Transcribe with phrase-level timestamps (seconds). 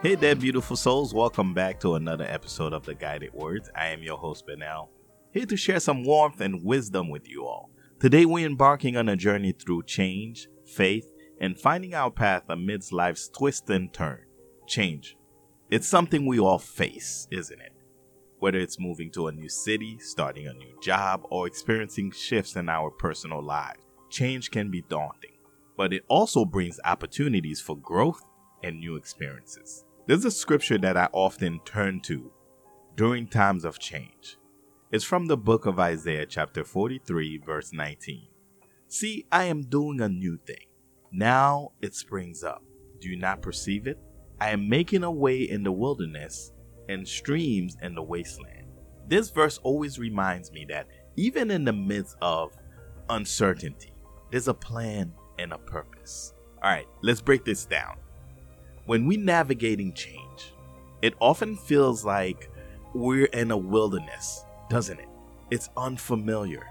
[0.00, 1.12] Hey there, beautiful souls.
[1.12, 3.68] Welcome back to another episode of The Guided Words.
[3.74, 4.90] I am your host, Benel,
[5.32, 7.70] here to share some warmth and wisdom with you all.
[7.98, 13.28] Today, we're embarking on a journey through change, faith, and finding our path amidst life's
[13.28, 14.20] twist and turn.
[14.68, 15.16] Change.
[15.68, 17.72] It's something we all face, isn't it?
[18.38, 22.68] Whether it's moving to a new city, starting a new job, or experiencing shifts in
[22.68, 23.80] our personal lives,
[24.10, 25.38] change can be daunting.
[25.76, 28.22] But it also brings opportunities for growth
[28.62, 29.84] and new experiences.
[30.08, 32.32] There's a scripture that I often turn to
[32.96, 34.38] during times of change.
[34.90, 38.26] It's from the book of Isaiah, chapter 43, verse 19.
[38.88, 40.64] See, I am doing a new thing.
[41.12, 42.64] Now it springs up.
[43.00, 43.98] Do you not perceive it?
[44.40, 46.52] I am making a way in the wilderness
[46.88, 48.66] and streams in the wasteland.
[49.08, 50.86] This verse always reminds me that
[51.16, 52.56] even in the midst of
[53.10, 53.92] uncertainty,
[54.30, 56.32] there's a plan and a purpose.
[56.62, 57.98] All right, let's break this down.
[58.88, 60.54] When we navigating change,
[61.02, 62.50] it often feels like
[62.94, 65.10] we're in a wilderness, doesn't it?
[65.50, 66.66] It's unfamiliar,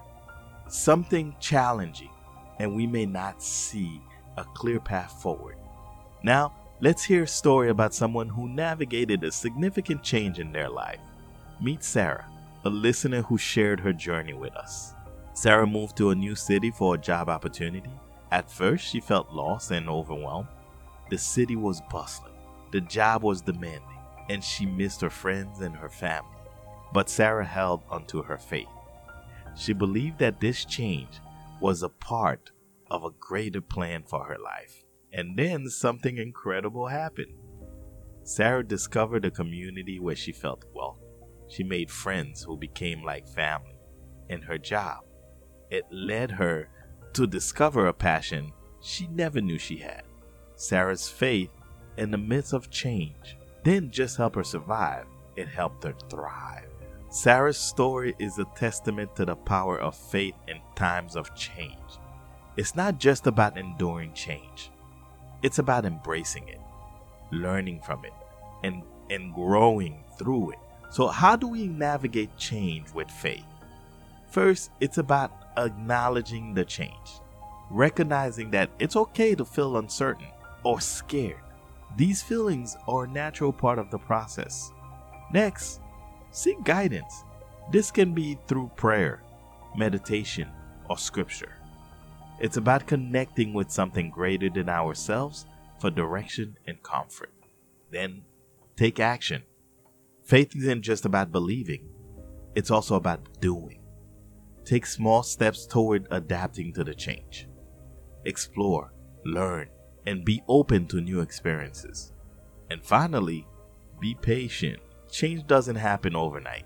[0.67, 2.09] something challenging,
[2.57, 4.01] and we may not see
[4.35, 5.57] a clear path forward.
[6.23, 11.02] Now, let's hear a story about someone who navigated a significant change in their life.
[11.61, 12.25] Meet Sarah,
[12.65, 14.95] a listener who shared her journey with us.
[15.35, 17.91] Sarah moved to a new city for a job opportunity.
[18.31, 20.47] At first, she felt lost and overwhelmed.
[21.09, 22.33] The city was bustling,
[22.72, 23.81] the job was demanding,
[24.30, 26.38] and she missed her friends and her family.
[26.94, 28.67] But Sarah held onto her faith.
[29.55, 31.19] She believed that this change
[31.59, 32.52] was a part
[32.91, 34.83] of a greater plan for her life.
[35.11, 37.33] And then something incredible happened.
[38.23, 41.08] Sarah discovered a community where she felt welcome.
[41.49, 43.77] She made friends who became like family.
[44.30, 45.05] In her job,
[45.69, 46.69] it led her
[47.14, 50.04] to discover a passion she never knew she had.
[50.59, 51.51] Sarah's faith
[51.97, 56.65] in the midst of change didn't just help her survive, it helped her thrive.
[57.09, 61.77] Sarah's story is a testament to the power of faith in times of change.
[62.57, 64.71] It's not just about enduring change,
[65.43, 66.59] it's about embracing it,
[67.31, 68.13] learning from it,
[68.63, 68.81] and,
[69.11, 70.59] and growing through it.
[70.89, 73.45] So, how do we navigate change with faith?
[74.31, 77.21] First, it's about acknowledging the change,
[77.69, 80.29] recognizing that it's okay to feel uncertain
[80.67, 81.39] or scared.
[81.95, 84.73] These feelings are a natural part of the process.
[85.32, 85.80] Next,
[86.32, 87.23] seek guidance.
[87.72, 89.23] This can be through prayer,
[89.78, 90.50] meditation,
[90.89, 91.54] or scripture.
[92.42, 95.45] It's about connecting with something greater than ourselves
[95.80, 97.32] for direction and comfort.
[97.89, 98.23] Then,
[98.76, 99.44] take action.
[100.26, 101.88] Faith isn't just about believing,
[102.55, 103.80] it's also about doing.
[104.66, 107.48] Take small steps toward adapting to the change.
[108.26, 108.92] Explore,
[109.23, 109.70] learn,
[110.07, 112.13] and be open to new experiences.
[112.71, 113.45] And finally,
[113.99, 114.79] be patient.
[115.11, 116.65] Change doesn't happen overnight,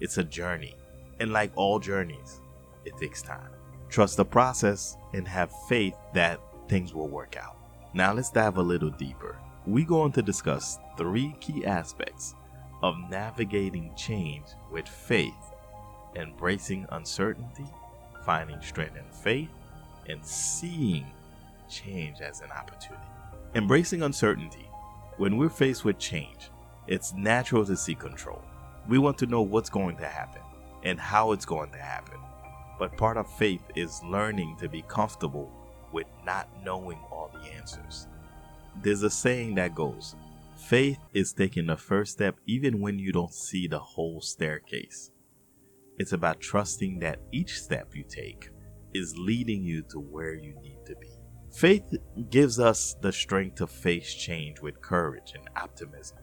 [0.00, 0.74] it's a journey.
[1.20, 2.40] And like all journeys,
[2.84, 3.50] it takes time.
[3.88, 7.56] Trust the process and have faith that things will work out.
[7.94, 9.38] Now let's dive a little deeper.
[9.64, 12.34] We're going to discuss three key aspects
[12.82, 15.52] of navigating change with faith,
[16.16, 17.66] embracing uncertainty,
[18.24, 19.50] finding strength in faith,
[20.08, 21.06] and seeing
[21.72, 23.02] change as an opportunity.
[23.54, 24.68] Embracing uncertainty.
[25.16, 26.50] When we're faced with change,
[26.86, 28.42] it's natural to seek control.
[28.88, 30.42] We want to know what's going to happen
[30.84, 32.18] and how it's going to happen.
[32.78, 35.50] But part of faith is learning to be comfortable
[35.92, 38.08] with not knowing all the answers.
[38.82, 40.16] There's a saying that goes
[40.56, 45.10] faith is taking the first step even when you don't see the whole staircase.
[45.98, 48.48] It's about trusting that each step you take
[48.94, 51.10] is leading you to where you need to be.
[51.52, 51.94] Faith
[52.30, 56.18] gives us the strength to face change with courage and optimism.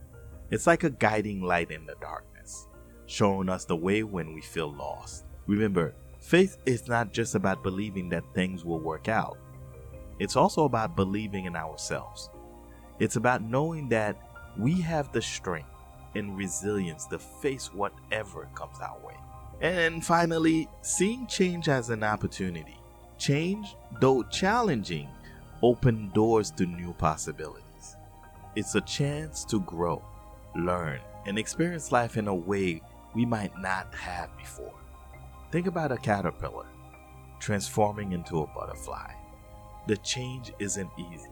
[0.49, 2.67] It's like a guiding light in the darkness,
[3.05, 5.25] showing us the way when we feel lost.
[5.45, 9.37] Remember, faith is not just about believing that things will work out,
[10.19, 12.29] it's also about believing in ourselves.
[12.99, 14.17] It's about knowing that
[14.57, 15.69] we have the strength
[16.15, 19.15] and resilience to face whatever comes our way.
[19.61, 22.75] And finally, seeing change as an opportunity.
[23.17, 25.07] Change, though challenging,
[25.61, 27.97] open doors to new possibilities.
[28.55, 30.03] It's a chance to grow,
[30.55, 32.81] learn, and experience life in a way
[33.13, 34.73] we might not have before.
[35.51, 36.67] Think about a caterpillar
[37.39, 39.11] transforming into a butterfly.
[39.87, 41.31] The change isn't easy,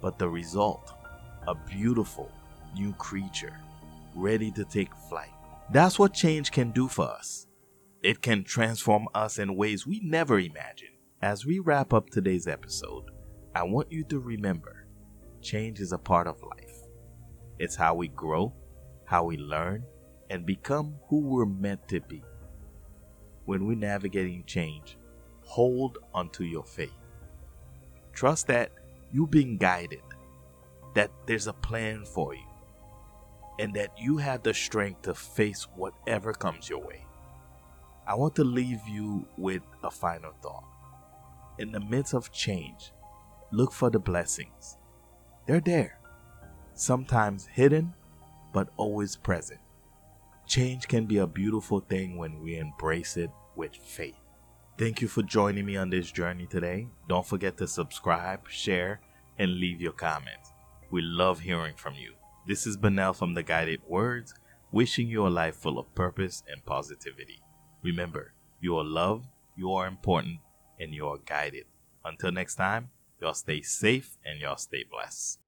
[0.00, 0.92] but the result,
[1.46, 2.30] a beautiful
[2.74, 3.56] new creature
[4.14, 5.30] ready to take flight.
[5.70, 7.46] That's what change can do for us.
[8.02, 10.92] It can transform us in ways we never imagined.
[11.20, 13.10] As we wrap up today's episode,
[13.54, 14.86] I want you to remember
[15.40, 16.82] change is a part of life.
[17.58, 18.52] It's how we grow,
[19.04, 19.84] how we learn,
[20.30, 22.22] and become who we're meant to be.
[23.46, 24.98] When we're navigating change,
[25.42, 26.92] hold onto your faith.
[28.12, 28.70] Trust that
[29.10, 30.02] you're being guided,
[30.94, 32.46] that there's a plan for you,
[33.58, 37.04] and that you have the strength to face whatever comes your way.
[38.06, 40.64] I want to leave you with a final thought.
[41.58, 42.92] In the midst of change,
[43.50, 44.76] look for the blessings.
[45.46, 45.98] They're there,
[46.74, 47.94] sometimes hidden,
[48.52, 49.60] but always present.
[50.46, 54.14] Change can be a beautiful thing when we embrace it with faith.
[54.78, 56.88] Thank you for joining me on this journey today.
[57.08, 59.00] Don't forget to subscribe, share,
[59.38, 60.52] and leave your comments.
[60.90, 62.12] We love hearing from you.
[62.46, 64.34] This is Benel from The Guided Words,
[64.72, 67.42] wishing you a life full of purpose and positivity.
[67.82, 70.38] Remember, you are loved, you are important,
[70.80, 71.64] and you are guided.
[72.04, 72.88] Until next time,
[73.20, 75.38] y'all stay safe and y'all stay blessed.